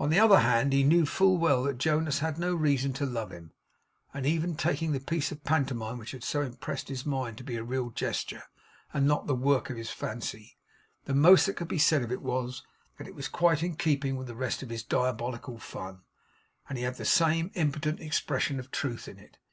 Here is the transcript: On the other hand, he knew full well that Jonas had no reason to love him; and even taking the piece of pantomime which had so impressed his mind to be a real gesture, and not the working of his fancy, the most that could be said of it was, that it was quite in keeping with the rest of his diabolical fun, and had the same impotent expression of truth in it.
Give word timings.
On 0.00 0.10
the 0.10 0.18
other 0.18 0.40
hand, 0.40 0.72
he 0.72 0.82
knew 0.82 1.06
full 1.06 1.38
well 1.38 1.62
that 1.62 1.78
Jonas 1.78 2.18
had 2.18 2.40
no 2.40 2.56
reason 2.56 2.92
to 2.94 3.06
love 3.06 3.30
him; 3.30 3.52
and 4.12 4.26
even 4.26 4.56
taking 4.56 4.90
the 4.90 4.98
piece 4.98 5.30
of 5.30 5.44
pantomime 5.44 5.96
which 5.96 6.10
had 6.10 6.24
so 6.24 6.40
impressed 6.40 6.88
his 6.88 7.06
mind 7.06 7.38
to 7.38 7.44
be 7.44 7.54
a 7.54 7.62
real 7.62 7.90
gesture, 7.90 8.42
and 8.92 9.06
not 9.06 9.28
the 9.28 9.34
working 9.36 9.74
of 9.74 9.78
his 9.78 9.90
fancy, 9.90 10.56
the 11.04 11.14
most 11.14 11.46
that 11.46 11.54
could 11.54 11.68
be 11.68 11.78
said 11.78 12.02
of 12.02 12.10
it 12.10 12.20
was, 12.20 12.64
that 12.98 13.06
it 13.06 13.14
was 13.14 13.28
quite 13.28 13.62
in 13.62 13.76
keeping 13.76 14.16
with 14.16 14.26
the 14.26 14.34
rest 14.34 14.60
of 14.64 14.70
his 14.70 14.82
diabolical 14.82 15.56
fun, 15.60 16.00
and 16.68 16.76
had 16.76 16.96
the 16.96 17.04
same 17.04 17.52
impotent 17.54 18.00
expression 18.00 18.58
of 18.58 18.72
truth 18.72 19.06
in 19.06 19.20
it. 19.20 19.38